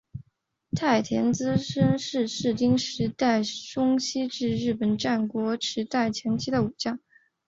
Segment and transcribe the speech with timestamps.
[0.71, 6.99] 太田资清是室町时代中期至日本战国时代前期的武将。